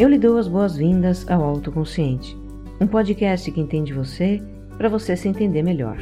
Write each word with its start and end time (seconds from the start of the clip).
Eu 0.00 0.08
lhe 0.08 0.18
dou 0.18 0.38
as 0.38 0.48
boas-vindas 0.48 1.28
ao 1.28 1.44
Autoconsciente, 1.44 2.34
um 2.80 2.86
podcast 2.86 3.52
que 3.52 3.60
entende 3.60 3.92
você 3.92 4.40
para 4.78 4.88
você 4.88 5.14
se 5.14 5.28
entender 5.28 5.62
melhor. 5.62 5.98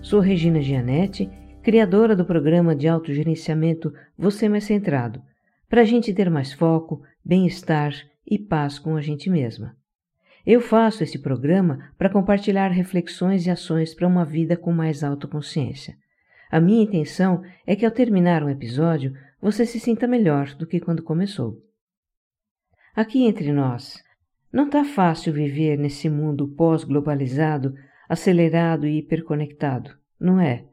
Sou 0.00 0.20
Regina 0.20 0.60
Gianetti, 0.60 1.28
criadora 1.60 2.14
do 2.14 2.24
programa 2.24 2.76
de 2.76 2.86
autogerenciamento 2.86 3.92
Você 4.16 4.48
Mais 4.48 4.62
Centrado, 4.62 5.20
para 5.68 5.80
a 5.80 5.84
gente 5.84 6.14
ter 6.14 6.30
mais 6.30 6.52
foco, 6.52 7.02
bem-estar 7.24 7.92
e 8.24 8.38
paz 8.38 8.78
com 8.78 8.94
a 8.94 9.00
gente 9.00 9.28
mesma. 9.28 9.76
Eu 10.46 10.60
faço 10.60 11.02
esse 11.02 11.18
programa 11.18 11.90
para 11.98 12.08
compartilhar 12.08 12.68
reflexões 12.68 13.44
e 13.46 13.50
ações 13.50 13.92
para 13.94 14.06
uma 14.06 14.24
vida 14.24 14.56
com 14.56 14.70
mais 14.70 15.02
autoconsciência. 15.02 15.96
A 16.52 16.60
minha 16.60 16.84
intenção 16.84 17.42
é 17.66 17.74
que 17.74 17.84
ao 17.84 17.90
terminar 17.90 18.44
um 18.44 18.48
episódio 18.48 19.12
você 19.42 19.66
se 19.66 19.80
sinta 19.80 20.06
melhor 20.06 20.54
do 20.54 20.64
que 20.64 20.78
quando 20.78 21.02
começou. 21.02 21.66
Aqui 22.98 23.26
entre 23.26 23.52
nós, 23.52 24.02
não 24.52 24.66
está 24.66 24.82
fácil 24.84 25.32
viver 25.32 25.78
nesse 25.78 26.10
mundo 26.10 26.48
pós-globalizado, 26.48 27.72
acelerado 28.08 28.88
e 28.88 28.98
hiperconectado, 28.98 29.96
não 30.18 30.40
é? 30.40 30.64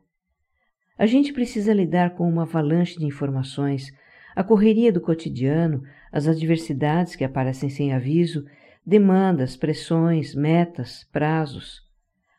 A 0.97 1.05
gente 1.05 1.31
precisa 1.31 1.71
lidar 1.71 2.15
com 2.15 2.27
uma 2.27 2.41
avalanche 2.41 2.97
de 2.97 3.05
informações, 3.05 3.93
a 4.35 4.43
correria 4.43 4.91
do 4.91 4.99
cotidiano, 4.99 5.83
as 6.11 6.27
adversidades 6.27 7.15
que 7.15 7.23
aparecem 7.23 7.69
sem 7.69 7.93
aviso, 7.93 8.43
demandas, 8.83 9.55
pressões, 9.55 10.33
metas, 10.33 11.03
prazos. 11.11 11.83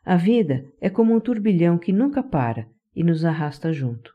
A 0.04 0.16
vida 0.16 0.66
é 0.80 0.90
como 0.90 1.14
um 1.14 1.20
turbilhão 1.20 1.78
que 1.78 1.92
nunca 1.92 2.24
para 2.24 2.66
e 2.92 3.04
nos 3.04 3.24
arrasta 3.24 3.72
junto. 3.72 4.12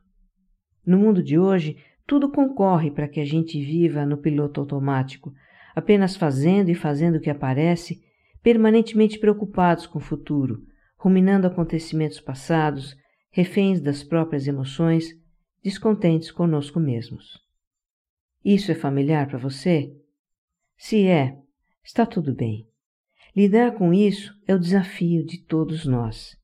No 0.85 0.97
mundo 0.97 1.23
de 1.23 1.39
hoje, 1.39 1.77
tudo 2.05 2.29
concorre 2.29 2.91
para 2.91 3.07
que 3.07 3.21
a 3.21 3.25
gente 3.25 3.57
viva 3.63 4.05
no 4.05 4.17
piloto 4.17 4.59
automático, 4.59 5.33
apenas 5.75 6.15
fazendo 6.15 6.69
e 6.69 6.75
fazendo 6.75 7.15
o 7.15 7.19
que 7.19 7.29
aparece, 7.29 8.01
permanentemente 8.41 9.19
preocupados 9.19 9.85
com 9.85 9.99
o 9.99 10.01
futuro, 10.01 10.61
ruminando 10.97 11.47
acontecimentos 11.47 12.19
passados, 12.19 12.95
reféns 13.31 13.81
das 13.81 14.03
próprias 14.03 14.47
emoções, 14.47 15.09
descontentes 15.63 16.31
conosco 16.31 16.79
mesmos. 16.79 17.39
Isso 18.43 18.71
é 18.71 18.75
familiar 18.75 19.27
para 19.27 19.37
você? 19.37 19.95
Se 20.77 21.05
é, 21.05 21.37
está 21.83 22.05
tudo 22.05 22.33
bem. 22.33 22.67
Lidar 23.35 23.73
com 23.73 23.93
isso 23.93 24.33
é 24.47 24.53
o 24.53 24.59
desafio 24.59 25.25
de 25.25 25.39
todos 25.39 25.85
nós. 25.85 26.35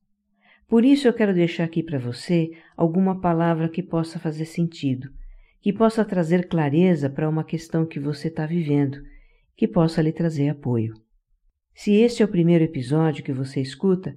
Por 0.68 0.84
isso 0.84 1.08
eu 1.08 1.12
quero 1.12 1.34
deixar 1.34 1.64
aqui 1.64 1.82
para 1.82 1.98
você 1.98 2.50
alguma 2.76 3.20
palavra 3.20 3.68
que 3.68 3.82
possa 3.82 4.18
fazer 4.18 4.44
sentido, 4.44 5.10
que 5.60 5.72
possa 5.72 6.04
trazer 6.04 6.46
clareza 6.46 7.10
para 7.10 7.28
uma 7.28 7.42
questão 7.42 7.84
que 7.84 7.98
você 7.98 8.28
está 8.28 8.46
vivendo, 8.46 9.02
que 9.58 9.66
possa 9.66 10.00
lhe 10.00 10.12
trazer 10.12 10.50
apoio. 10.50 10.94
Se 11.74 11.92
este 11.92 12.22
é 12.22 12.24
o 12.24 12.28
primeiro 12.28 12.62
episódio 12.62 13.24
que 13.24 13.32
você 13.32 13.60
escuta, 13.60 14.14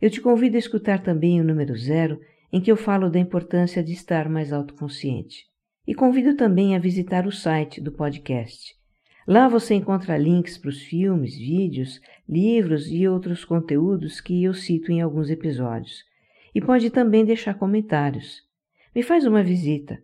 eu 0.00 0.08
te 0.08 0.20
convido 0.20 0.54
a 0.54 0.58
escutar 0.58 1.02
também 1.02 1.40
o 1.40 1.44
número 1.44 1.76
zero, 1.76 2.20
em 2.52 2.60
que 2.60 2.70
eu 2.70 2.76
falo 2.76 3.10
da 3.10 3.18
importância 3.18 3.82
de 3.82 3.92
estar 3.92 4.28
mais 4.28 4.52
autoconsciente. 4.52 5.46
E 5.84 5.96
convido 5.96 6.36
também 6.36 6.76
a 6.76 6.78
visitar 6.78 7.26
o 7.26 7.32
site 7.32 7.80
do 7.80 7.90
podcast. 7.90 8.72
Lá 9.26 9.48
você 9.48 9.74
encontra 9.74 10.16
links 10.16 10.56
para 10.56 10.70
os 10.70 10.80
filmes, 10.80 11.36
vídeos, 11.36 12.00
livros 12.28 12.88
e 12.88 13.08
outros 13.08 13.44
conteúdos 13.44 14.20
que 14.20 14.44
eu 14.44 14.54
cito 14.54 14.92
em 14.92 15.00
alguns 15.02 15.28
episódios. 15.28 16.04
E 16.54 16.60
pode 16.60 16.88
também 16.88 17.24
deixar 17.24 17.54
comentários. 17.54 18.42
Me 18.94 19.02
faz 19.02 19.26
uma 19.26 19.42
visita 19.42 20.00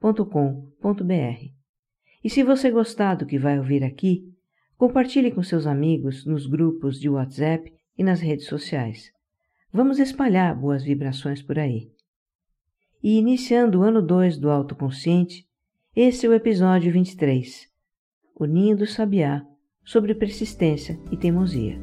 www.autoconscientepodcast.com.br. 0.00 1.52
E 2.22 2.30
se 2.30 2.42
você 2.42 2.70
gostar 2.70 3.14
do 3.14 3.26
que 3.26 3.38
vai 3.38 3.58
ouvir 3.58 3.84
aqui, 3.84 4.24
compartilhe 4.76 5.30
com 5.30 5.42
seus 5.42 5.66
amigos 5.66 6.24
nos 6.24 6.46
grupos 6.46 7.00
de 7.00 7.08
WhatsApp 7.08 7.72
e 7.96 8.02
nas 8.02 8.20
redes 8.20 8.46
sociais. 8.46 9.10
Vamos 9.72 9.98
espalhar 9.98 10.54
boas 10.56 10.82
vibrações 10.82 11.42
por 11.42 11.58
aí. 11.58 11.90
E 13.02 13.18
iniciando 13.18 13.80
o 13.80 13.82
ano 13.82 14.02
2 14.02 14.38
do 14.38 14.50
autoconsciente, 14.50 15.46
esse 15.94 16.26
é 16.26 16.28
o 16.28 16.34
episódio 16.34 16.92
23, 16.92 17.68
O 18.34 18.44
Ninho 18.44 18.76
do 18.76 18.86
Sabiá, 18.86 19.44
sobre 19.84 20.14
persistência 20.14 20.98
e 21.10 21.16
teimosia. 21.16 21.78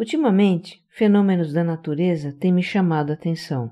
Ultimamente, 0.00 0.82
fenômenos 0.88 1.52
da 1.52 1.62
natureza 1.62 2.32
têm 2.32 2.50
me 2.50 2.62
chamado 2.62 3.10
a 3.10 3.12
atenção. 3.12 3.70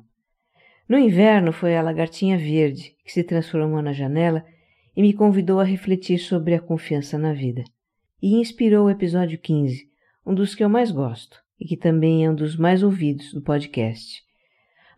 No 0.86 0.98
inverno 0.98 1.54
foi 1.54 1.74
a 1.74 1.80
lagartinha 1.80 2.36
verde 2.36 2.94
que 3.02 3.10
se 3.10 3.24
transformou 3.24 3.80
na 3.80 3.94
janela 3.94 4.44
e 4.94 5.00
me 5.00 5.14
convidou 5.14 5.58
a 5.58 5.64
refletir 5.64 6.18
sobre 6.18 6.54
a 6.54 6.60
confiança 6.60 7.16
na 7.16 7.32
vida. 7.32 7.64
E 8.20 8.34
inspirou 8.34 8.84
o 8.84 8.90
episódio 8.90 9.38
15, 9.38 9.88
um 10.26 10.34
dos 10.34 10.54
que 10.54 10.62
eu 10.62 10.68
mais 10.68 10.90
gosto 10.90 11.42
e 11.58 11.64
que 11.64 11.78
também 11.78 12.26
é 12.26 12.30
um 12.30 12.34
dos 12.34 12.58
mais 12.58 12.82
ouvidos 12.82 13.32
do 13.32 13.40
podcast. 13.40 14.22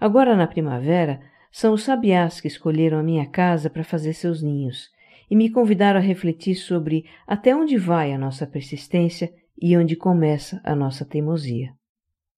Agora 0.00 0.34
na 0.34 0.48
primavera, 0.48 1.20
são 1.52 1.74
os 1.74 1.84
sabiás 1.84 2.41
que 2.41 2.48
escolheram 2.48 2.98
a 2.98 3.04
minha 3.04 3.26
casa 3.26 3.70
para 3.70 3.84
fazer 3.84 4.14
seus 4.14 4.42
ninhos 4.42 4.91
e 5.30 5.36
me 5.36 5.48
convidaram 5.48 6.00
a 6.00 6.02
refletir 6.02 6.56
sobre 6.56 7.04
até 7.24 7.54
onde 7.54 7.76
vai 7.76 8.12
a 8.12 8.18
nossa 8.18 8.48
persistência 8.48 9.32
e 9.60 9.76
onde 9.76 9.94
começa 9.94 10.60
a 10.65 10.75
nossa 10.75 11.04
teimosia. 11.04 11.72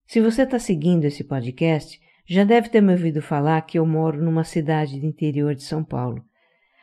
Se 0.07 0.21
você 0.21 0.43
está 0.43 0.59
seguindo 0.59 1.05
esse 1.05 1.23
podcast, 1.25 2.01
já 2.27 2.45
deve 2.45 2.69
ter 2.69 2.81
me 2.81 2.93
ouvido 2.93 3.23
falar 3.23 3.63
que 3.63 3.79
eu 3.79 3.87
moro 3.87 4.23
numa 4.23 4.45
cidade 4.45 4.99
do 4.99 5.07
interior 5.07 5.55
de 5.55 5.63
São 5.63 5.85
Paulo. 5.85 6.25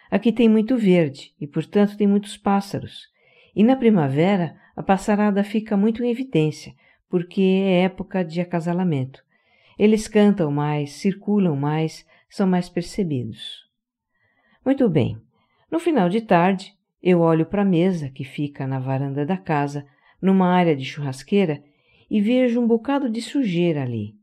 Aqui 0.09 0.31
tem 0.31 0.50
muito 0.50 0.77
verde 0.77 1.33
e, 1.39 1.45
portanto, 1.45 1.97
tem 1.97 2.07
muitos 2.07 2.38
pássaros. 2.38 3.07
E 3.55 3.63
na 3.63 3.75
primavera 3.75 4.55
a 4.75 4.81
passarada 4.81 5.44
fica 5.44 5.75
muito 5.75 6.03
em 6.03 6.09
evidência, 6.09 6.73
porque 7.09 7.41
é 7.41 7.81
época 7.81 8.23
de 8.23 8.39
acasalamento. 8.39 9.23
Eles 9.77 10.07
cantam 10.07 10.51
mais, 10.51 10.94
circulam 10.94 11.56
mais, 11.56 12.06
são 12.29 12.47
mais 12.47 12.69
percebidos. 12.69 13.67
Muito 14.66 14.89
bem. 14.89 15.17
No 15.71 15.79
final 15.79 16.09
de 16.09 16.21
tarde, 16.21 16.73
eu 17.01 17.21
olho 17.21 17.45
para 17.45 17.61
a 17.61 17.66
mesa 17.66 18.09
que 18.09 18.23
fica 18.23 18.67
na 18.67 18.79
varanda 18.79 19.25
da 19.25 19.38
casa, 19.38 19.85
numa 20.22 20.47
área 20.47 20.75
de 20.75 20.85
churrasqueira, 20.85 21.63
e 22.09 22.19
vejo 22.19 22.59
um 22.59 22.68
bocado 22.68 23.09
de 23.09 23.22
sujeira 23.22 23.84
ali 23.84 24.19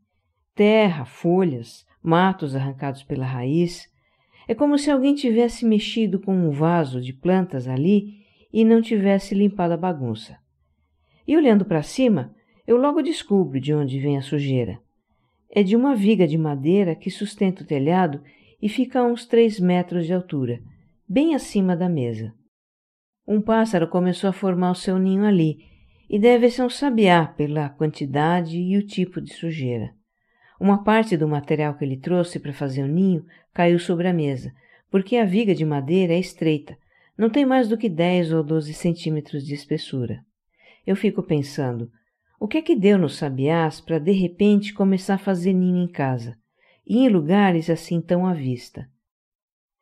terra, 0.56 1.04
folhas, 1.04 1.84
matos 2.02 2.56
arrancados 2.56 3.04
pela 3.04 3.26
raiz. 3.26 3.86
É 4.48 4.54
como 4.54 4.78
se 4.78 4.90
alguém 4.90 5.14
tivesse 5.14 5.66
mexido 5.66 6.18
com 6.18 6.34
um 6.34 6.50
vaso 6.50 7.00
de 7.00 7.12
plantas 7.12 7.68
ali 7.68 8.24
e 8.52 8.64
não 8.64 8.80
tivesse 8.80 9.34
limpado 9.34 9.74
a 9.74 9.76
bagunça. 9.76 10.38
E 11.28 11.36
olhando 11.36 11.64
para 11.64 11.82
cima, 11.82 12.34
eu 12.66 12.78
logo 12.78 13.02
descubro 13.02 13.60
de 13.60 13.74
onde 13.74 14.00
vem 14.00 14.16
a 14.16 14.22
sujeira. 14.22 14.80
É 15.50 15.62
de 15.62 15.76
uma 15.76 15.94
viga 15.94 16.26
de 16.26 16.38
madeira 16.38 16.96
que 16.96 17.10
sustenta 17.10 17.62
o 17.62 17.66
telhado 17.66 18.22
e 18.60 18.68
fica 18.68 19.00
a 19.00 19.04
uns 19.04 19.26
três 19.26 19.60
metros 19.60 20.06
de 20.06 20.14
altura, 20.14 20.60
bem 21.06 21.34
acima 21.34 21.76
da 21.76 21.88
mesa. 21.88 22.32
Um 23.28 23.40
pássaro 23.42 23.88
começou 23.88 24.30
a 24.30 24.32
formar 24.32 24.70
o 24.70 24.74
seu 24.74 24.98
ninho 24.98 25.24
ali, 25.24 25.58
e 26.08 26.18
deve 26.18 26.50
ser 26.50 26.62
um 26.62 26.70
sabiá 26.70 27.26
pela 27.26 27.68
quantidade 27.68 28.56
e 28.56 28.76
o 28.76 28.86
tipo 28.86 29.20
de 29.20 29.32
sujeira. 29.34 29.92
Uma 30.60 30.82
parte 30.82 31.16
do 31.16 31.28
material 31.28 31.74
que 31.74 31.84
ele 31.84 31.96
trouxe 31.96 32.38
para 32.38 32.52
fazer 32.52 32.82
o 32.82 32.88
ninho 32.88 33.24
caiu 33.52 33.78
sobre 33.78 34.08
a 34.08 34.12
mesa, 34.12 34.52
porque 34.90 35.16
a 35.16 35.24
viga 35.24 35.54
de 35.54 35.64
madeira 35.64 36.14
é 36.14 36.18
estreita, 36.18 36.76
não 37.18 37.28
tem 37.30 37.44
mais 37.44 37.68
do 37.68 37.76
que 37.76 37.88
10 37.88 38.32
ou 38.32 38.42
12 38.42 38.72
centímetros 38.74 39.44
de 39.44 39.54
espessura. 39.54 40.24
Eu 40.86 40.94
fico 40.94 41.22
pensando, 41.22 41.90
o 42.38 42.46
que 42.46 42.58
é 42.58 42.62
que 42.62 42.76
deu 42.76 42.98
nos 42.98 43.16
sabiás 43.16 43.80
para 43.80 43.98
de 43.98 44.12
repente 44.12 44.72
começar 44.72 45.14
a 45.14 45.18
fazer 45.18 45.52
ninho 45.52 45.82
em 45.82 45.88
casa, 45.88 46.36
e 46.86 46.98
em 46.98 47.08
lugares 47.08 47.68
assim 47.68 48.00
tão 48.00 48.26
à 48.26 48.32
vista? 48.32 48.88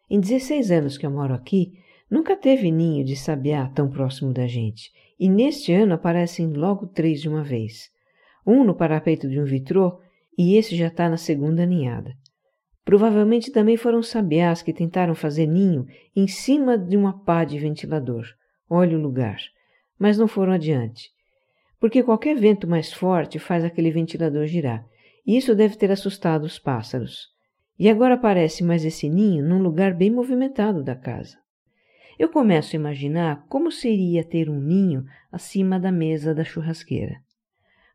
Em 0.09 0.21
16 0.21 0.71
anos 0.71 0.99
que 0.99 1.05
eu 1.05 1.11
moro 1.11 1.35
aqui, 1.35 1.79
nunca 2.15 2.37
teve 2.37 2.71
ninho 2.71 3.05
de 3.05 3.17
sabiá 3.17 3.69
tão 3.75 3.91
próximo 3.91 4.33
da 4.33 4.47
gente, 4.47 4.93
e 5.19 5.29
neste 5.29 5.73
ano 5.73 5.95
aparecem 5.95 6.47
logo 6.53 6.87
três 6.87 7.21
de 7.21 7.29
uma 7.29 7.43
vez. 7.43 7.91
Um 8.47 8.63
no 8.63 8.73
parapeito 8.73 9.29
de 9.29 9.41
um 9.41 9.45
vitrô 9.45 9.99
e 10.39 10.57
esse 10.57 10.77
já 10.77 10.87
está 10.87 11.09
na 11.09 11.17
segunda 11.17 11.67
ninhada. 11.67 12.15
Provavelmente 12.85 13.51
também 13.51 13.77
foram 13.77 14.01
sabiás 14.01 14.63
que 14.63 14.73
tentaram 14.73 15.17
fazer 15.17 15.49
ninho 15.49 15.89
em 16.15 16.29
cima 16.29 16.79
de 16.79 16.97
uma 16.97 17.19
pá 17.25 17.43
de 17.43 17.59
ventilador. 17.59 18.25
Olhe 18.71 18.95
o 18.95 19.01
lugar. 19.01 19.39
Mas 19.99 20.17
não 20.17 20.29
foram 20.29 20.53
adiante. 20.53 21.11
Porque 21.81 22.01
qualquer 22.01 22.37
vento 22.37 22.69
mais 22.69 22.93
forte 22.93 23.41
faz 23.41 23.65
aquele 23.65 23.91
ventilador 23.91 24.47
girar, 24.47 24.87
e 25.27 25.37
isso 25.37 25.53
deve 25.53 25.77
ter 25.77 25.91
assustado 25.91 26.45
os 26.45 26.61
pássaros. 26.61 27.27
E 27.77 27.89
agora 27.89 28.15
aparece 28.15 28.63
mais 28.63 28.85
esse 28.85 29.09
ninho 29.09 29.45
num 29.45 29.61
lugar 29.61 29.95
bem 29.95 30.13
movimentado 30.13 30.81
da 30.81 30.95
casa. 30.95 31.43
Eu 32.19 32.29
começo 32.29 32.75
a 32.75 32.79
imaginar 32.79 33.45
como 33.49 33.71
seria 33.71 34.25
ter 34.25 34.49
um 34.49 34.61
ninho 34.61 35.05
acima 35.31 35.79
da 35.79 35.91
mesa 35.91 36.35
da 36.35 36.45
churrasqueira. 36.45 37.21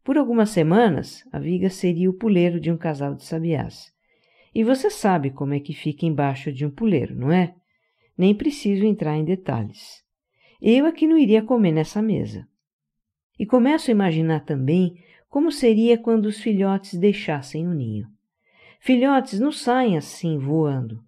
Por 0.04 0.18
algumas 0.18 0.50
semanas, 0.50 1.24
a 1.32 1.40
viga 1.40 1.70
seria 1.70 2.10
o 2.10 2.14
puleiro 2.14 2.60
de 2.60 2.72
um 2.72 2.78
casal 2.78 3.16
de 3.16 3.24
sabiás. 3.24 3.94
E 4.54 4.64
você 4.64 4.90
sabe 4.90 5.30
como 5.30 5.54
é 5.54 5.60
que 5.60 5.74
fica 5.74 6.06
embaixo 6.06 6.52
de 6.52 6.66
um 6.66 6.72
puleiro, 6.72 7.16
não 7.16 7.32
é? 7.32 7.54
Nem 8.18 8.34
preciso 8.34 8.86
entrar 8.86 9.16
em 9.16 9.24
detalhes. 9.24 10.04
Eu 10.62 10.86
é 10.86 10.92
não 10.92 11.18
iria 11.18 11.42
comer 11.42 11.72
nessa 11.72 12.02
mesa. 12.02 12.48
E 13.38 13.46
começo 13.46 13.90
a 13.90 13.94
imaginar 13.94 14.42
também 14.42 15.02
como 15.30 15.52
seria 15.52 15.98
quando 15.98 16.26
os 16.26 16.40
filhotes 16.40 17.00
deixassem 17.00 17.68
o 17.68 17.74
ninho. 17.74 18.08
Filhotes 18.82 19.40
não 19.40 19.52
saem 19.52 19.98
assim 19.98 20.38
voando. 20.38 21.04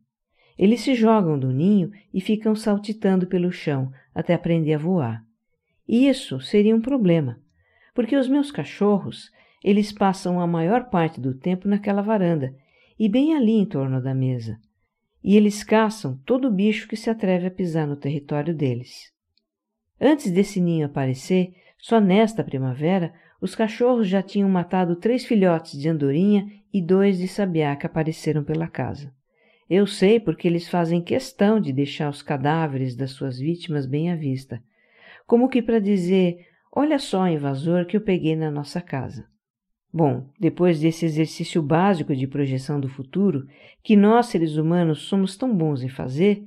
Eles 0.61 0.81
se 0.81 0.93
jogam 0.93 1.39
do 1.39 1.51
ninho 1.51 1.91
e 2.13 2.21
ficam 2.21 2.55
saltitando 2.55 3.25
pelo 3.25 3.51
chão 3.51 3.91
até 4.13 4.35
aprender 4.35 4.75
a 4.75 4.77
voar. 4.77 5.25
E 5.87 6.07
isso 6.07 6.39
seria 6.39 6.75
um 6.75 6.79
problema, 6.79 7.39
porque 7.95 8.15
os 8.15 8.27
meus 8.27 8.51
cachorros, 8.51 9.31
eles 9.63 9.91
passam 9.91 10.39
a 10.39 10.45
maior 10.45 10.91
parte 10.91 11.19
do 11.19 11.33
tempo 11.33 11.67
naquela 11.67 12.03
varanda 12.03 12.53
e 12.99 13.09
bem 13.09 13.35
ali 13.35 13.53
em 13.53 13.65
torno 13.65 13.99
da 13.99 14.13
mesa. 14.13 14.59
E 15.23 15.35
eles 15.35 15.63
caçam 15.63 16.21
todo 16.27 16.51
bicho 16.51 16.87
que 16.87 16.95
se 16.95 17.09
atreve 17.09 17.47
a 17.47 17.51
pisar 17.51 17.87
no 17.87 17.95
território 17.95 18.53
deles. 18.53 19.11
Antes 19.99 20.31
desse 20.31 20.61
ninho 20.61 20.85
aparecer, 20.85 21.55
só 21.79 21.99
nesta 21.99 22.43
primavera, 22.43 23.11
os 23.41 23.55
cachorros 23.55 24.07
já 24.07 24.21
tinham 24.21 24.47
matado 24.47 24.95
três 24.95 25.25
filhotes 25.25 25.79
de 25.79 25.89
andorinha 25.89 26.45
e 26.71 26.79
dois 26.79 27.17
de 27.17 27.27
sabiá 27.27 27.75
que 27.75 27.87
apareceram 27.87 28.43
pela 28.43 28.67
casa. 28.67 29.11
Eu 29.73 29.87
sei 29.87 30.19
porque 30.19 30.49
eles 30.49 30.67
fazem 30.67 31.01
questão 31.01 31.57
de 31.57 31.71
deixar 31.71 32.09
os 32.09 32.21
cadáveres 32.21 32.93
das 32.93 33.11
suas 33.11 33.39
vítimas 33.39 33.85
bem 33.85 34.11
à 34.11 34.17
vista, 34.17 34.61
como 35.25 35.47
que 35.47 35.61
para 35.61 35.79
dizer: 35.79 36.45
olha 36.75 36.99
só 36.99 37.25
invasor 37.25 37.85
que 37.85 37.95
eu 37.95 38.01
peguei 38.01 38.35
na 38.35 38.51
nossa 38.51 38.81
casa. 38.81 39.25
Bom, 39.93 40.27
depois 40.37 40.81
desse 40.81 41.05
exercício 41.05 41.61
básico 41.61 42.13
de 42.13 42.27
projeção 42.27 42.81
do 42.81 42.89
futuro, 42.89 43.47
que 43.81 43.95
nós 43.95 44.25
seres 44.25 44.57
humanos 44.57 45.03
somos 45.03 45.37
tão 45.37 45.55
bons 45.55 45.81
em 45.83 45.89
fazer, 45.89 46.43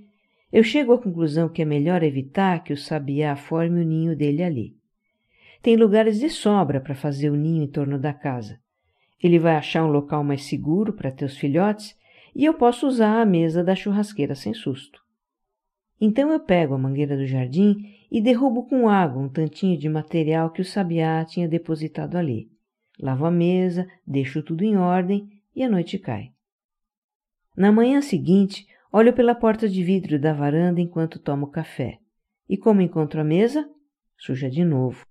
eu 0.52 0.62
chego 0.62 0.92
à 0.92 0.98
conclusão 0.98 1.48
que 1.48 1.62
é 1.62 1.64
melhor 1.64 2.02
evitar 2.02 2.62
que 2.62 2.74
o 2.74 2.76
sabiá 2.76 3.36
forme 3.36 3.80
o 3.80 3.86
ninho 3.86 4.14
dele 4.14 4.42
ali. 4.42 4.76
Tem 5.62 5.76
lugares 5.76 6.20
de 6.20 6.28
sobra 6.28 6.78
para 6.78 6.94
fazer 6.94 7.30
o 7.30 7.36
ninho 7.36 7.62
em 7.62 7.68
torno 7.68 7.98
da 7.98 8.12
casa. 8.12 8.60
Ele 9.18 9.38
vai 9.38 9.56
achar 9.56 9.82
um 9.82 9.90
local 9.90 10.22
mais 10.22 10.44
seguro 10.44 10.92
para 10.92 11.10
ter 11.10 11.24
os 11.24 11.38
filhotes 11.38 11.96
e 12.34 12.44
eu 12.44 12.54
posso 12.54 12.86
usar 12.86 13.20
a 13.20 13.24
mesa 13.24 13.62
da 13.62 13.74
churrasqueira 13.74 14.34
sem 14.34 14.52
susto. 14.52 15.02
Então 16.00 16.30
eu 16.30 16.40
pego 16.40 16.74
a 16.74 16.78
mangueira 16.78 17.16
do 17.16 17.26
jardim 17.26 17.76
e 18.10 18.20
derrubo 18.20 18.66
com 18.66 18.88
água 18.88 19.22
um 19.22 19.28
tantinho 19.28 19.78
de 19.78 19.88
material 19.88 20.50
que 20.50 20.60
o 20.60 20.64
sabiá 20.64 21.24
tinha 21.24 21.48
depositado 21.48 22.16
ali. 22.16 22.50
Lavo 22.98 23.24
a 23.24 23.30
mesa, 23.30 23.88
deixo 24.06 24.42
tudo 24.42 24.64
em 24.64 24.76
ordem 24.76 25.28
e 25.54 25.62
a 25.62 25.68
noite 25.68 25.98
cai. 25.98 26.32
Na 27.56 27.70
manhã 27.70 28.02
seguinte, 28.02 28.66
olho 28.92 29.12
pela 29.12 29.34
porta 29.34 29.68
de 29.68 29.82
vidro 29.82 30.18
da 30.18 30.32
varanda 30.32 30.80
enquanto 30.80 31.18
tomo 31.18 31.46
café. 31.46 31.98
E 32.48 32.56
como 32.56 32.82
encontro 32.82 33.20
a 33.20 33.24
mesa? 33.24 33.68
Suja 34.16 34.50
de 34.50 34.64
novo. 34.64 35.06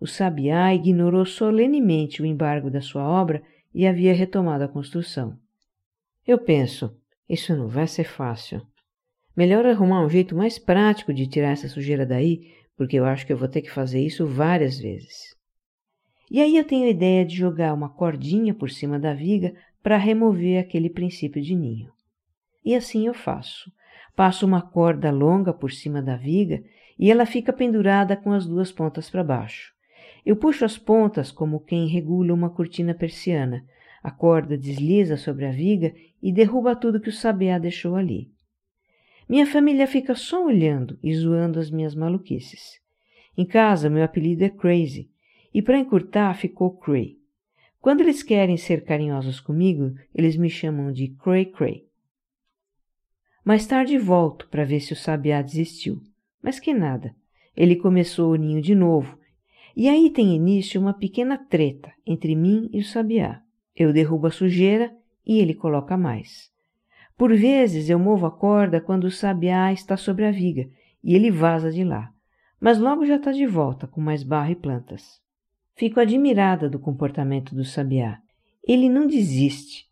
O 0.00 0.06
sabiá 0.06 0.72
ignorou 0.74 1.24
solenemente 1.24 2.22
o 2.22 2.26
embargo 2.26 2.70
da 2.70 2.80
sua 2.80 3.02
obra 3.08 3.42
e 3.74 3.86
havia 3.86 4.14
retomado 4.14 4.64
a 4.64 4.68
construção. 4.68 5.38
Eu 6.28 6.36
penso, 6.36 6.94
isso 7.26 7.56
não 7.56 7.68
vai 7.68 7.86
ser 7.86 8.04
fácil. 8.04 8.60
Melhor 9.34 9.64
arrumar 9.64 10.04
um 10.04 10.10
jeito 10.10 10.36
mais 10.36 10.58
prático 10.58 11.14
de 11.14 11.26
tirar 11.26 11.52
essa 11.52 11.70
sujeira 11.70 12.04
daí, 12.04 12.52
porque 12.76 12.98
eu 12.98 13.06
acho 13.06 13.26
que 13.26 13.32
eu 13.32 13.36
vou 13.38 13.48
ter 13.48 13.62
que 13.62 13.70
fazer 13.70 14.04
isso 14.04 14.26
várias 14.26 14.78
vezes. 14.78 15.34
E 16.30 16.42
aí 16.42 16.58
eu 16.58 16.64
tenho 16.64 16.84
a 16.84 16.90
ideia 16.90 17.24
de 17.24 17.34
jogar 17.34 17.72
uma 17.72 17.88
cordinha 17.88 18.52
por 18.52 18.68
cima 18.68 18.98
da 18.98 19.14
viga 19.14 19.54
para 19.82 19.96
remover 19.96 20.60
aquele 20.60 20.90
princípio 20.90 21.40
de 21.40 21.54
ninho. 21.54 21.90
E 22.62 22.74
assim 22.74 23.06
eu 23.06 23.14
faço. 23.14 23.72
Passo 24.14 24.44
uma 24.44 24.60
corda 24.60 25.10
longa 25.10 25.54
por 25.54 25.72
cima 25.72 26.02
da 26.02 26.14
viga 26.14 26.62
e 26.98 27.10
ela 27.10 27.24
fica 27.24 27.54
pendurada 27.54 28.14
com 28.14 28.32
as 28.32 28.46
duas 28.46 28.70
pontas 28.70 29.08
para 29.08 29.24
baixo. 29.24 29.72
Eu 30.26 30.36
puxo 30.36 30.66
as 30.66 30.76
pontas 30.76 31.32
como 31.32 31.64
quem 31.64 31.88
regula 31.88 32.34
uma 32.34 32.50
cortina 32.50 32.92
persiana. 32.92 33.64
A 34.02 34.10
corda 34.10 34.56
desliza 34.56 35.16
sobre 35.16 35.46
a 35.46 35.50
viga 35.50 35.94
e 36.22 36.32
derruba 36.32 36.76
tudo 36.76 37.00
que 37.00 37.08
o 37.08 37.12
sabiá 37.12 37.58
deixou 37.58 37.96
ali. 37.96 38.30
Minha 39.28 39.46
família 39.46 39.86
fica 39.86 40.14
só 40.14 40.44
olhando 40.44 40.98
e 41.02 41.14
zoando 41.14 41.58
as 41.58 41.70
minhas 41.70 41.94
maluquices. 41.94 42.80
Em 43.36 43.44
casa, 43.44 43.90
meu 43.90 44.02
apelido 44.02 44.42
é 44.44 44.48
Crazy, 44.48 45.10
e 45.52 45.60
para 45.60 45.78
encurtar 45.78 46.34
ficou 46.34 46.76
Cray. 46.78 47.18
Quando 47.80 48.00
eles 48.00 48.22
querem 48.22 48.56
ser 48.56 48.84
carinhosos 48.84 49.38
comigo, 49.38 49.94
eles 50.14 50.36
me 50.36 50.50
chamam 50.50 50.90
de 50.90 51.08
Cray 51.08 51.46
Cray. 51.46 51.86
Mais 53.44 53.66
tarde 53.66 53.96
volto 53.96 54.48
para 54.48 54.64
ver 54.64 54.80
se 54.80 54.92
o 54.92 54.96
sabiá 54.96 55.40
desistiu, 55.40 56.02
mas 56.42 56.58
que 56.58 56.74
nada. 56.74 57.14
Ele 57.56 57.76
começou 57.76 58.32
o 58.32 58.36
ninho 58.36 58.60
de 58.60 58.74
novo, 58.74 59.18
e 59.76 59.88
aí 59.88 60.10
tem 60.10 60.34
início 60.34 60.80
uma 60.80 60.92
pequena 60.92 61.38
treta 61.38 61.92
entre 62.06 62.34
mim 62.34 62.68
e 62.72 62.80
o 62.80 62.84
sabiá. 62.84 63.42
Eu 63.78 63.92
derrubo 63.92 64.26
a 64.26 64.30
sujeira 64.32 64.92
e 65.24 65.38
ele 65.38 65.54
coloca 65.54 65.96
mais. 65.96 66.50
Por 67.16 67.32
vezes 67.32 67.88
eu 67.88 67.98
movo 67.98 68.26
a 68.26 68.30
corda 68.30 68.80
quando 68.80 69.04
o 69.04 69.10
sabiá 69.10 69.72
está 69.72 69.96
sobre 69.96 70.24
a 70.24 70.32
viga 70.32 70.68
e 71.02 71.14
ele 71.14 71.30
vaza 71.30 71.70
de 71.70 71.84
lá, 71.84 72.10
mas 72.60 72.80
logo 72.80 73.06
já 73.06 73.14
está 73.14 73.30
de 73.30 73.46
volta 73.46 73.86
com 73.86 74.00
mais 74.00 74.24
barro 74.24 74.50
e 74.50 74.56
plantas. 74.56 75.20
Fico 75.76 76.00
admirada 76.00 76.68
do 76.68 76.80
comportamento 76.80 77.54
do 77.54 77.64
sabiá. 77.64 78.18
Ele 78.66 78.88
não 78.88 79.06
desiste 79.06 79.86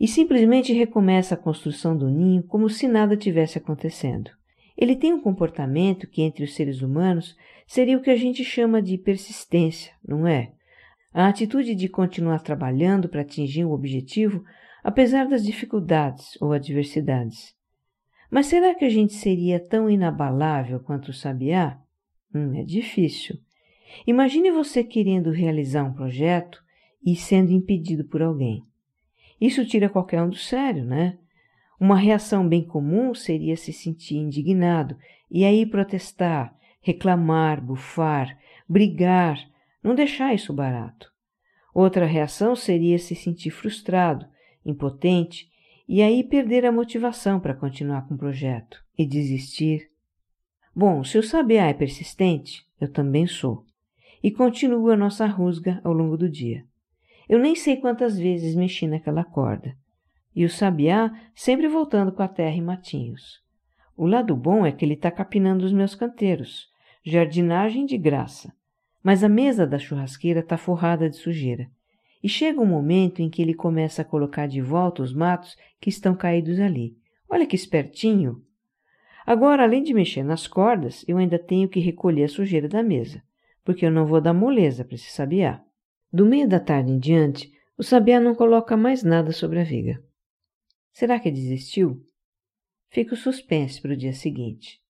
e 0.00 0.08
simplesmente 0.08 0.72
recomeça 0.72 1.34
a 1.34 1.38
construção 1.38 1.94
do 1.94 2.08
ninho 2.08 2.42
como 2.42 2.70
se 2.70 2.88
nada 2.88 3.18
tivesse 3.18 3.58
acontecendo. 3.58 4.30
Ele 4.78 4.96
tem 4.96 5.12
um 5.12 5.20
comportamento 5.20 6.06
que, 6.06 6.22
entre 6.22 6.44
os 6.44 6.54
seres 6.54 6.80
humanos, 6.80 7.36
seria 7.66 7.98
o 7.98 8.02
que 8.02 8.10
a 8.10 8.16
gente 8.16 8.42
chama 8.44 8.80
de 8.80 8.96
persistência, 8.96 9.92
não 10.06 10.26
é? 10.26 10.52
A 11.16 11.28
atitude 11.28 11.74
de 11.74 11.88
continuar 11.88 12.40
trabalhando 12.40 13.08
para 13.08 13.22
atingir 13.22 13.64
o 13.64 13.72
objetivo, 13.72 14.44
apesar 14.84 15.26
das 15.26 15.42
dificuldades 15.42 16.36
ou 16.42 16.52
adversidades. 16.52 17.54
Mas 18.30 18.48
será 18.48 18.74
que 18.74 18.84
a 18.84 18.90
gente 18.90 19.14
seria 19.14 19.58
tão 19.58 19.88
inabalável 19.88 20.78
quanto 20.78 21.08
o 21.08 21.14
sabiá? 21.14 21.80
Hum, 22.34 22.54
é 22.54 22.62
difícil. 22.62 23.38
Imagine 24.06 24.50
você 24.50 24.84
querendo 24.84 25.30
realizar 25.30 25.84
um 25.84 25.94
projeto 25.94 26.62
e 27.02 27.16
sendo 27.16 27.50
impedido 27.50 28.04
por 28.04 28.20
alguém. 28.20 28.62
Isso 29.40 29.64
tira 29.64 29.88
qualquer 29.88 30.20
um 30.22 30.28
do 30.28 30.36
sério, 30.36 30.84
né? 30.84 31.16
Uma 31.80 31.96
reação 31.96 32.46
bem 32.46 32.62
comum 32.62 33.14
seria 33.14 33.56
se 33.56 33.72
sentir 33.72 34.16
indignado 34.16 34.94
e 35.30 35.46
aí 35.46 35.64
protestar, 35.64 36.54
reclamar, 36.82 37.64
bufar, 37.64 38.36
brigar, 38.68 39.55
não 39.82 39.94
deixar 39.94 40.34
isso 40.34 40.52
barato. 40.52 41.12
Outra 41.74 42.06
reação 42.06 42.56
seria 42.56 42.98
se 42.98 43.14
sentir 43.14 43.50
frustrado, 43.50 44.26
impotente 44.64 45.48
e 45.88 46.02
aí 46.02 46.24
perder 46.24 46.64
a 46.64 46.72
motivação 46.72 47.38
para 47.38 47.54
continuar 47.54 48.08
com 48.08 48.14
o 48.14 48.18
projeto 48.18 48.82
e 48.98 49.06
desistir. 49.06 49.90
Bom, 50.74 51.04
se 51.04 51.18
o 51.18 51.22
sabiá 51.22 51.66
é 51.66 51.74
persistente, 51.74 52.66
eu 52.80 52.90
também 52.90 53.26
sou 53.26 53.64
e 54.22 54.30
continua 54.30 54.94
a 54.94 54.96
nossa 54.96 55.26
rusga 55.26 55.80
ao 55.84 55.92
longo 55.92 56.16
do 56.16 56.28
dia. 56.28 56.64
Eu 57.28 57.38
nem 57.38 57.54
sei 57.54 57.76
quantas 57.76 58.18
vezes 58.18 58.54
mexi 58.54 58.86
naquela 58.86 59.24
corda. 59.24 59.76
E 60.34 60.44
o 60.44 60.50
sabiá 60.50 61.12
sempre 61.34 61.68
voltando 61.68 62.12
com 62.12 62.22
a 62.22 62.28
terra 62.28 62.56
em 62.56 62.62
matinhos. 62.62 63.42
O 63.96 64.06
lado 64.06 64.36
bom 64.36 64.66
é 64.66 64.72
que 64.72 64.84
ele 64.84 64.94
está 64.94 65.10
capinando 65.10 65.64
os 65.64 65.72
meus 65.72 65.94
canteiros. 65.94 66.68
Jardinagem 67.04 67.86
de 67.86 67.96
graça. 67.96 68.52
Mas 69.06 69.22
a 69.22 69.28
mesa 69.28 69.64
da 69.64 69.78
churrasqueira 69.78 70.40
está 70.40 70.58
forrada 70.58 71.08
de 71.08 71.16
sujeira. 71.16 71.70
E 72.20 72.28
chega 72.28 72.60
um 72.60 72.66
momento 72.66 73.22
em 73.22 73.30
que 73.30 73.40
ele 73.40 73.54
começa 73.54 74.02
a 74.02 74.04
colocar 74.04 74.48
de 74.48 74.60
volta 74.60 75.00
os 75.00 75.14
matos 75.14 75.56
que 75.80 75.88
estão 75.88 76.16
caídos 76.16 76.58
ali. 76.58 76.96
Olha 77.28 77.46
que 77.46 77.54
espertinho! 77.54 78.42
Agora, 79.24 79.62
além 79.62 79.84
de 79.84 79.94
mexer 79.94 80.24
nas 80.24 80.48
cordas, 80.48 81.04
eu 81.06 81.18
ainda 81.18 81.38
tenho 81.38 81.68
que 81.68 81.78
recolher 81.78 82.24
a 82.24 82.28
sujeira 82.28 82.68
da 82.68 82.82
mesa 82.82 83.22
porque 83.66 83.84
eu 83.84 83.90
não 83.90 84.06
vou 84.06 84.20
dar 84.20 84.32
moleza 84.32 84.84
para 84.84 84.94
esse 84.94 85.10
sabiá. 85.10 85.60
Do 86.12 86.24
meio 86.24 86.48
da 86.48 86.60
tarde 86.60 86.92
em 86.92 87.00
diante, 87.00 87.52
o 87.76 87.82
sabiá 87.82 88.20
não 88.20 88.32
coloca 88.32 88.76
mais 88.76 89.02
nada 89.02 89.32
sobre 89.32 89.58
a 89.58 89.64
viga. 89.64 90.00
Será 90.92 91.18
que 91.18 91.32
desistiu? 91.32 92.00
Fico 92.88 93.16
suspense 93.16 93.82
para 93.82 93.92
o 93.92 93.96
dia 93.96 94.12
seguinte. 94.12 94.80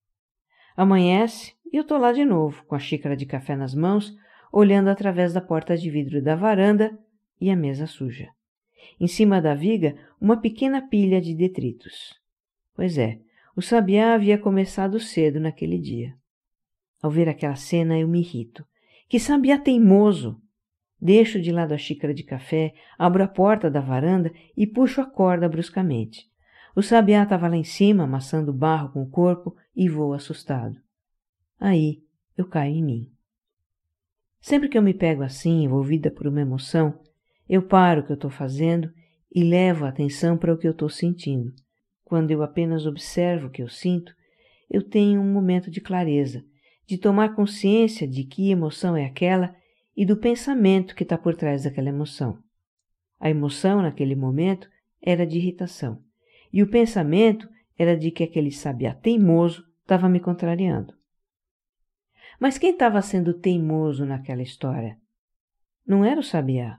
Amanhece 0.77 1.55
e 1.73 1.77
eu 1.77 1.83
estou 1.83 1.99
lá 1.99 2.13
de 2.13 2.25
novo, 2.25 2.65
com 2.67 2.75
a 2.75 2.79
xícara 2.79 3.17
de 3.17 3.27
café 3.27 3.57
nas 3.57 3.75
mãos, 3.75 4.15
olhando 4.53 4.89
através 4.89 5.33
da 5.33 5.41
porta 5.41 5.77
de 5.77 5.91
vidro 5.91 6.23
da 6.23 6.37
varanda 6.37 6.97
e 7.41 7.51
a 7.51 7.57
mesa 7.57 7.87
suja. 7.87 8.29
Em 9.01 9.07
cima 9.07 9.41
da 9.41 9.55
viga, 9.55 9.97
uma 10.21 10.41
pequena 10.41 10.81
pilha 10.81 11.21
de 11.21 11.35
detritos. 11.35 12.15
Pois 12.75 12.99
é, 12.99 13.19
O 13.57 13.63
sabiá 13.63 14.13
havia 14.13 14.37
começado 14.37 15.01
cedo 15.01 15.41
naquele 15.41 15.79
dia. 15.79 16.15
Ao 17.03 17.11
ver 17.11 17.27
aquela 17.27 17.57
cena, 17.57 17.99
eu 17.99 18.07
me 18.07 18.21
irrito. 18.21 18.67
Que 19.09 19.19
sabiá 19.19 19.59
teimoso! 19.59 20.39
Deixo 21.01 21.41
de 21.41 21.51
lado 21.53 21.73
a 21.73 21.79
xícara 21.79 22.13
de 22.13 22.23
café, 22.23 22.75
abro 22.99 23.23
a 23.25 23.29
porta 23.29 23.71
da 23.71 23.81
varanda 23.81 24.31
e 24.55 24.67
puxo 24.67 25.01
a 25.01 25.07
corda 25.07 25.49
bruscamente. 25.49 26.29
O 26.77 26.83
sabiá 26.83 27.23
estava 27.23 27.49
lá 27.49 27.57
em 27.57 27.65
cima, 27.65 28.05
amassando 28.05 28.53
barro 28.53 28.91
com 28.91 29.03
o 29.03 29.09
corpo, 29.09 29.57
e 29.75 29.89
vou 29.89 30.13
assustado. 30.13 30.77
Aí 31.59 32.03
eu 32.37 32.47
caio 32.47 32.75
em 32.75 32.85
mim. 32.85 33.13
Sempre 34.43 34.69
que 34.69 34.77
eu 34.77 34.83
me 34.83 34.93
pego 34.93 35.23
assim, 35.23 35.65
envolvida 35.65 36.11
por 36.11 36.27
uma 36.27 36.43
emoção, 36.43 37.01
eu 37.49 37.63
paro 37.63 38.03
o 38.03 38.05
que 38.05 38.13
eu 38.13 38.17
estou 38.17 38.29
fazendo 38.29 38.93
e 39.35 39.43
levo 39.43 39.87
a 39.87 39.89
atenção 39.89 40.37
para 40.37 40.53
o 40.53 40.59
que 40.59 40.67
eu 40.67 40.73
estou 40.73 40.91
sentindo. 40.91 41.51
Quando 42.05 42.31
eu 42.31 42.43
apenas 42.43 42.85
observo 42.85 43.47
o 43.47 43.51
que 43.51 43.63
eu 43.63 43.71
sinto, 43.71 44.15
eu 44.71 44.83
tenho 44.83 45.23
um 45.23 45.33
momento 45.33 45.71
de 45.71 45.81
clareza, 45.81 46.45
de 46.87 46.99
tomar 46.99 47.35
consciência 47.35 48.07
de 48.07 48.23
que 48.23 48.51
emoção 48.51 48.95
é 48.95 49.07
aquela 49.07 49.57
e 49.97 50.05
do 50.05 50.19
pensamento 50.19 50.95
que 50.95 51.05
está 51.05 51.17
por 51.17 51.35
trás 51.35 51.65
daquela 51.65 51.89
emoção. 51.89 52.39
A 53.19 53.31
emoção, 53.31 53.81
naquele 53.81 54.15
momento, 54.15 54.69
era 55.01 55.27
de 55.27 55.39
irritação, 55.39 56.05
e 56.57 56.63
o 56.63 56.67
pensamento 56.67 57.47
era 57.79 57.95
de 57.95 58.11
que 58.11 58.25
aquele 58.25 58.51
sabiá 58.51 58.95
teimoso 58.95 59.63
estava 59.83 60.09
me 60.09 60.19
contrariando. 60.19 60.95
Mas 62.41 62.57
quem 62.57 62.71
estava 62.71 63.03
sendo 63.03 63.35
teimoso 63.35 64.07
naquela 64.07 64.41
história? 64.41 64.97
Não 65.87 66.03
era 66.03 66.19
o 66.19 66.25
sabiá. 66.25 66.79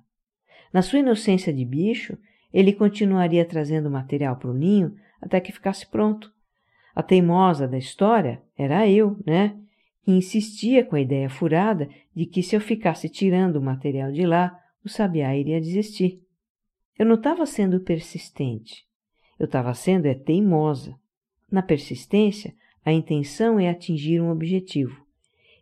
Na 0.74 0.82
sua 0.82 0.98
inocência 0.98 1.54
de 1.54 1.64
bicho, 1.64 2.18
ele 2.52 2.74
continuaria 2.74 3.46
trazendo 3.46 3.88
material 3.88 4.38
para 4.38 4.50
o 4.50 4.54
ninho 4.56 4.96
até 5.22 5.40
que 5.40 5.52
ficasse 5.52 5.86
pronto. 5.86 6.34
A 6.96 7.04
teimosa 7.04 7.68
da 7.68 7.78
história 7.78 8.42
era 8.58 8.90
eu, 8.90 9.16
né? 9.28 9.56
e 10.08 10.14
insistia 10.14 10.84
com 10.84 10.96
a 10.96 11.02
ideia 11.02 11.30
furada 11.30 11.88
de 12.16 12.26
que 12.26 12.42
se 12.42 12.56
eu 12.56 12.62
ficasse 12.62 13.08
tirando 13.10 13.58
o 13.58 13.62
material 13.62 14.12
de 14.12 14.26
lá, 14.26 14.60
o 14.84 14.90
sabiá 14.90 15.38
iria 15.38 15.62
desistir. 15.62 16.20
Eu 16.98 17.06
não 17.06 17.14
estava 17.14 17.46
sendo 17.46 17.80
persistente, 17.82 18.87
eu 19.40 19.46
estava 19.46 19.74
sendo 19.74 20.06
é 20.06 20.14
teimosa. 20.14 20.96
Na 21.52 21.62
persistência, 21.62 22.54
a 22.84 22.92
intenção 22.92 23.60
é 23.60 23.70
atingir 23.70 24.22
um 24.22 24.30
objetivo. 24.30 25.06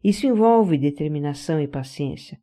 Isso 0.04 0.26
envolve 0.28 0.78
determinação 0.78 1.60
e 1.60 1.68
paciência. 1.68 2.40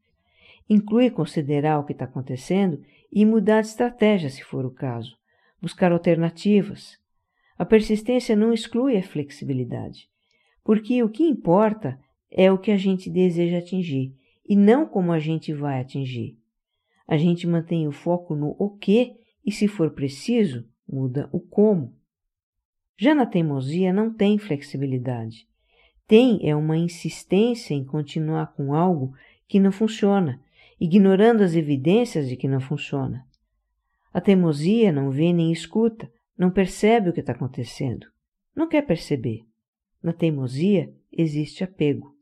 Inclui 0.68 1.10
considerar 1.10 1.78
o 1.78 1.84
que 1.84 1.92
está 1.92 2.04
acontecendo 2.04 2.82
e 3.12 3.24
mudar 3.24 3.60
de 3.60 3.68
estratégia 3.68 4.30
se 4.30 4.42
for 4.42 4.64
o 4.64 4.70
caso, 4.70 5.16
buscar 5.60 5.92
alternativas. 5.92 6.98
A 7.58 7.64
persistência 7.64 8.34
não 8.34 8.52
exclui 8.52 8.96
a 8.96 9.02
flexibilidade 9.02 10.10
porque 10.64 11.02
o 11.02 11.08
que 11.08 11.24
importa 11.24 11.98
é 12.30 12.50
o 12.50 12.58
que 12.58 12.70
a 12.70 12.76
gente 12.76 13.10
deseja 13.10 13.58
atingir 13.58 14.14
e 14.48 14.56
não 14.56 14.86
como 14.86 15.12
a 15.12 15.18
gente 15.18 15.52
vai 15.52 15.80
atingir. 15.80 16.38
A 17.06 17.16
gente 17.16 17.46
mantém 17.46 17.86
o 17.86 17.92
foco 17.92 18.34
no 18.34 18.56
o 18.58 18.70
que 18.70 19.14
e, 19.44 19.50
se 19.50 19.66
for 19.66 19.90
preciso, 19.90 20.64
muda 20.92 21.28
o 21.32 21.40
como. 21.40 21.96
Já 22.98 23.14
na 23.14 23.24
teimosia 23.24 23.92
não 23.92 24.12
tem 24.12 24.38
flexibilidade. 24.38 25.48
Tem 26.06 26.46
é 26.46 26.54
uma 26.54 26.76
insistência 26.76 27.74
em 27.74 27.84
continuar 27.84 28.52
com 28.52 28.74
algo 28.74 29.14
que 29.48 29.58
não 29.58 29.72
funciona, 29.72 30.40
ignorando 30.78 31.42
as 31.42 31.54
evidências 31.54 32.28
de 32.28 32.36
que 32.36 32.46
não 32.46 32.60
funciona. 32.60 33.26
A 34.12 34.20
teimosia 34.20 34.92
não 34.92 35.10
vê 35.10 35.32
nem 35.32 35.50
escuta, 35.50 36.12
não 36.36 36.50
percebe 36.50 37.08
o 37.08 37.12
que 37.12 37.20
está 37.20 37.32
acontecendo, 37.32 38.06
não 38.54 38.68
quer 38.68 38.82
perceber. 38.82 39.46
Na 40.02 40.12
teimosia 40.12 40.92
existe 41.10 41.64
apego. 41.64 42.14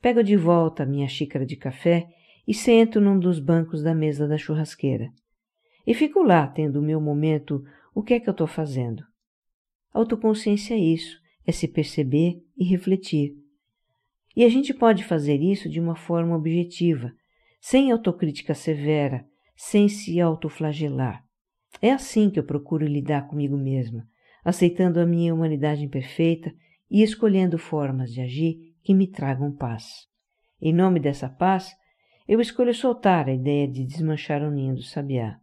Pego 0.00 0.22
de 0.22 0.36
volta 0.36 0.82
a 0.82 0.86
minha 0.86 1.08
xícara 1.08 1.46
de 1.46 1.56
café 1.56 2.08
e 2.46 2.52
sento 2.52 3.00
num 3.00 3.18
dos 3.18 3.38
bancos 3.38 3.82
da 3.82 3.94
mesa 3.94 4.28
da 4.28 4.36
churrasqueira. 4.36 5.10
E 5.86 5.94
fico 5.94 6.22
lá, 6.22 6.46
tendo 6.48 6.80
o 6.80 6.82
meu 6.82 7.00
momento, 7.00 7.62
o 7.94 8.02
que 8.02 8.14
é 8.14 8.20
que 8.20 8.28
eu 8.28 8.32
estou 8.32 8.46
fazendo? 8.46 9.04
Autoconsciência 9.92 10.74
é 10.74 10.78
isso, 10.78 11.18
é 11.46 11.52
se 11.52 11.68
perceber 11.68 12.42
e 12.56 12.64
refletir. 12.64 13.34
E 14.34 14.44
a 14.44 14.48
gente 14.48 14.74
pode 14.74 15.04
fazer 15.04 15.40
isso 15.40 15.68
de 15.68 15.80
uma 15.80 15.94
forma 15.94 16.36
objetiva, 16.36 17.12
sem 17.60 17.90
autocrítica 17.90 18.52
severa, 18.52 19.24
sem 19.56 19.88
se 19.88 20.20
autoflagelar. 20.20 21.24
É 21.80 21.92
assim 21.92 22.30
que 22.30 22.38
eu 22.38 22.44
procuro 22.44 22.84
lidar 22.84 23.28
comigo 23.28 23.56
mesma, 23.56 24.06
aceitando 24.44 25.00
a 25.00 25.06
minha 25.06 25.34
humanidade 25.34 25.84
imperfeita 25.84 26.52
e 26.90 27.02
escolhendo 27.02 27.58
formas 27.58 28.12
de 28.12 28.20
agir 28.20 28.74
que 28.82 28.92
me 28.92 29.06
tragam 29.06 29.54
paz. 29.54 30.06
Em 30.60 30.72
nome 30.72 31.00
dessa 31.00 31.28
paz, 31.28 31.74
eu 32.28 32.40
escolho 32.40 32.74
soltar 32.74 33.28
a 33.28 33.32
ideia 33.32 33.68
de 33.68 33.84
desmanchar 33.84 34.42
o 34.42 34.50
ninho 34.50 34.74
do 34.74 34.82
sabiá. 34.82 35.38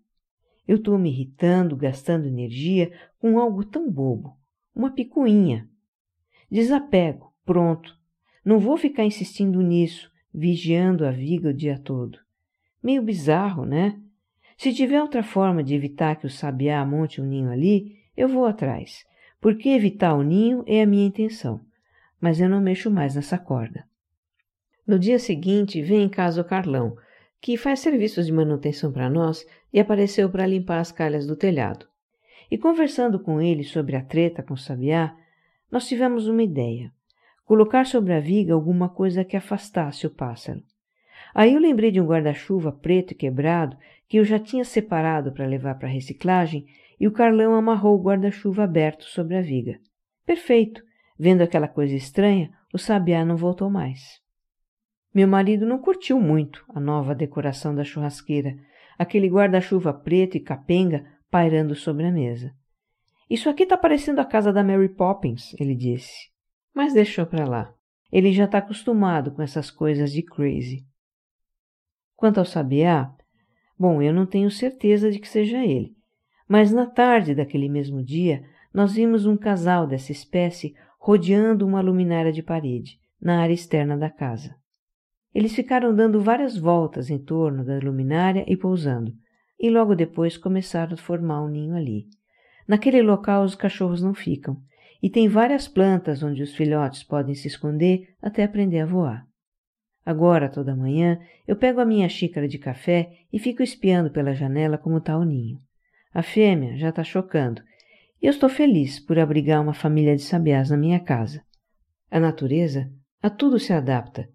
Eu 0.68 0.78
estou 0.78 0.98
me 0.98 1.10
irritando, 1.10 1.76
gastando 1.76 2.28
energia 2.28 2.92
com 3.20 3.38
algo 3.40 3.64
tão 3.66 3.92
bobo, 3.92 4.38
uma 4.74 4.92
picuinha. 4.92 5.68
Desapego, 6.50 7.34
pronto. 7.46 7.98
Não 8.46 8.60
vou 8.60 8.78
ficar 8.78 9.04
insistindo 9.04 9.62
nisso, 9.62 10.12
vigiando 10.34 11.06
a 11.06 11.12
viga 11.12 11.50
o 11.50 11.54
dia 11.54 11.78
todo. 11.78 12.20
Meio 12.82 13.02
bizarro, 13.02 13.66
né? 13.66 14.00
Se 14.58 14.74
tiver 14.74 15.02
outra 15.02 15.24
forma 15.24 15.64
de 15.64 15.74
evitar 15.74 16.16
que 16.16 16.26
o 16.26 16.30
sabiá 16.30 16.86
monte 16.86 17.22
um 17.22 17.26
ninho 17.26 17.50
ali, 17.50 17.98
eu 18.16 18.28
vou 18.28 18.46
atrás, 18.46 19.04
porque 19.42 19.70
evitar 19.70 20.14
o 20.14 20.24
ninho 20.24 20.64
é 20.68 20.82
a 20.82 20.86
minha 20.86 21.06
intenção, 21.06 21.62
mas 22.20 22.40
eu 22.40 22.48
não 22.48 22.62
mexo 22.62 22.90
mais 22.92 23.16
nessa 23.16 23.38
corda. 23.38 23.86
No 24.86 25.00
dia 25.00 25.18
seguinte, 25.18 25.82
vem 25.82 26.04
em 26.04 26.10
casa 26.10 26.42
o 26.42 26.46
Carlão, 26.46 26.96
que 27.44 27.58
faz 27.58 27.82
serviços 27.82 28.26
de 28.26 28.32
manutenção 28.32 28.90
para 28.90 29.10
nós 29.10 29.46
e 29.74 29.78
apareceu 29.78 30.30
para 30.30 30.48
limpar 30.48 30.80
as 30.80 30.94
calhas 30.94 31.28
do 31.28 31.36
telhado. 31.36 31.86
E 32.50 32.58
conversando 32.58 33.20
com 33.20 33.42
ele 33.42 33.66
sobre 33.66 33.98
a 33.98 34.02
treta 34.02 34.42
com 34.42 34.54
o 34.54 34.58
sabiá, 34.58 35.14
nós 35.70 35.86
tivemos 35.86 36.26
uma 36.30 36.42
ideia: 36.42 36.90
colocar 37.44 37.86
sobre 37.86 38.14
a 38.14 38.20
viga 38.22 38.54
alguma 38.54 38.88
coisa 38.88 39.26
que 39.26 39.36
afastasse 39.36 40.08
o 40.08 40.10
pássaro. 40.10 40.64
Aí 41.36 41.54
eu 41.54 41.60
lembrei 41.60 41.92
de 41.92 42.00
um 42.00 42.06
guarda-chuva 42.06 42.72
preto 42.72 43.12
e 43.12 43.16
quebrado 43.16 43.76
que 44.08 44.16
eu 44.16 44.24
já 44.24 44.40
tinha 44.40 44.64
separado 44.64 45.34
para 45.34 45.46
levar 45.46 45.76
para 45.76 45.90
reciclagem 45.90 46.66
e 46.98 47.10
o 47.10 47.12
Carlão 47.12 47.56
amarrou 47.56 48.00
o 48.00 48.02
guarda-chuva 48.02 48.64
aberto 48.64 49.04
sobre 49.04 49.36
a 49.36 49.42
viga. 49.42 49.82
Perfeito! 50.26 50.82
Vendo 51.20 51.42
aquela 51.42 51.68
coisa 51.68 51.94
estranha, 51.94 52.54
o 52.74 52.78
sabiá 52.78 53.26
não 53.26 53.36
voltou 53.36 53.70
mais. 53.70 54.23
Meu 55.14 55.28
marido 55.28 55.66
não 55.66 55.78
curtiu 55.78 56.20
muito 56.20 56.66
a 56.74 56.80
nova 56.80 57.14
decoração 57.14 57.76
da 57.76 57.84
churrasqueira, 57.84 58.56
aquele 58.98 59.28
guarda-chuva 59.28 59.94
preto 59.94 60.36
e 60.38 60.40
capenga 60.40 61.06
pairando 61.30 61.76
sobre 61.76 62.06
a 62.06 62.12
mesa. 62.12 62.52
Isso 63.30 63.50
aqui 63.50 63.64
está 63.64 63.78
parecendo 63.78 64.22
a 64.22 64.26
casa 64.26 64.52
da 64.52 64.64
Mary 64.64 64.90
Poppins, 64.90 65.54
ele 65.60 65.76
disse. 65.76 66.32
Mas 66.74 66.94
deixou 66.94 67.26
para 67.26 67.46
lá. 67.46 67.74
Ele 68.12 68.32
já 68.32 68.46
está 68.46 68.58
acostumado 68.58 69.32
com 69.32 69.42
essas 69.42 69.70
coisas 69.70 70.12
de 70.12 70.24
crazy. 70.24 70.86
Quanto 72.16 72.40
ao 72.40 72.46
sabiá, 72.46 73.12
bom, 73.78 74.02
eu 74.02 74.14
não 74.14 74.26
tenho 74.26 74.50
certeza 74.50 75.12
de 75.12 75.20
que 75.20 75.28
seja 75.28 75.64
ele, 75.64 75.96
mas 76.48 76.72
na 76.72 76.86
tarde 76.86 77.36
daquele 77.36 77.70
mesmo 77.70 78.04
dia, 78.04 78.44
nós 78.74 78.94
vimos 78.94 79.26
um 79.26 79.38
casal 79.38 79.86
dessa 79.86 80.12
espécie 80.12 80.76
rodeando 81.00 81.66
uma 81.66 81.82
luminária 81.82 82.32
de 82.32 82.42
parede, 82.42 83.00
na 83.22 83.42
área 83.42 83.54
externa 83.54 83.98
da 83.98 84.10
casa. 84.10 84.56
Eles 85.34 85.56
ficaram 85.56 85.96
dando 85.96 86.22
várias 86.22 86.58
voltas 86.58 87.10
em 87.10 87.18
torno 87.18 87.66
da 87.66 87.80
luminária 87.80 88.46
e 88.48 88.56
pousando, 88.56 89.14
e 89.60 89.70
logo 89.70 89.96
depois 89.96 90.38
começaram 90.38 90.94
a 90.94 90.98
formar 90.98 91.42
um 91.42 91.48
ninho 91.48 91.76
ali. 91.76 92.06
Naquele 92.68 93.02
local 93.02 93.44
os 93.44 93.56
cachorros 93.56 94.02
não 94.02 94.14
ficam, 94.14 94.62
e 95.02 95.10
tem 95.10 95.28
várias 95.28 95.68
plantas 95.68 96.24
onde 96.24 96.42
os 96.42 96.56
filhotes 96.56 97.04
podem 97.04 97.36
se 97.36 97.48
esconder 97.48 98.16
até 98.22 98.44
aprender 98.44 98.80
a 98.80 98.86
voar. 98.86 99.26
Agora, 100.06 100.50
toda 100.50 100.76
manhã, 100.76 101.20
eu 101.48 101.56
pego 101.56 101.80
a 101.80 101.86
minha 101.86 102.08
xícara 102.10 102.48
de 102.48 102.58
café 102.58 103.12
e 103.32 103.40
fico 103.40 103.64
espiando 103.64 104.12
pela 104.12 104.34
janela 104.34 104.78
como 104.78 104.98
está 104.98 105.18
o 105.18 105.24
ninho. 105.24 105.60
A 106.14 106.22
fêmea 106.22 106.78
já 106.78 106.90
está 106.90 107.04
chocando 107.04 107.62
e 108.22 108.28
eu 108.28 108.30
estou 108.30 108.50
feliz 108.50 109.00
por 109.00 109.18
abrigar 109.18 109.62
uma 109.62 109.74
família 109.74 110.16
de 110.16 110.22
sabiás 110.22 110.70
na 110.70 110.78
minha 110.78 111.00
casa. 111.00 111.42
A 112.12 112.20
natureza 112.20 112.92
a 113.22 113.30
tudo 113.30 113.58
se 113.60 113.74
adapta, 113.74 114.30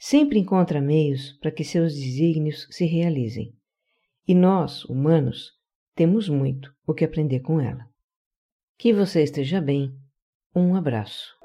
sempre 0.00 0.38
encontra 0.38 0.80
meios 0.80 1.34
para 1.42 1.50
que 1.50 1.62
seus 1.62 1.94
desígnios 1.94 2.66
se 2.70 2.86
realizem. 2.86 3.54
E 4.26 4.34
nós, 4.34 4.82
humanos, 4.86 5.52
temos 5.94 6.26
muito 6.26 6.74
o 6.86 6.94
que 6.94 7.04
aprender 7.04 7.40
com 7.40 7.60
ela. 7.60 7.86
Que 8.78 8.94
você 8.94 9.22
esteja 9.22 9.60
bem. 9.60 9.94
Um 10.54 10.74
abraço. 10.74 11.39